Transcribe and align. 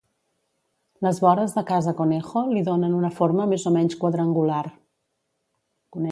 Les 1.07 1.19
vores 1.25 1.51
de 1.57 1.63
Casa 1.71 1.93
Conejo 1.99 2.43
li 2.53 2.63
donen 2.69 2.95
una 3.01 3.11
forma 3.19 3.45
més 3.51 3.67
o 3.73 3.77
menys 3.79 3.99
quadrangular. 4.05 4.63